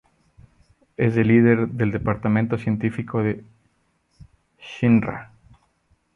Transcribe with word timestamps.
Es 0.97 1.15
el 1.15 1.27
líder 1.27 1.67
del 1.67 1.91
Departamento 1.91 2.57
Científico 2.57 3.21
de 3.21 3.45
Shinra. 4.57 5.31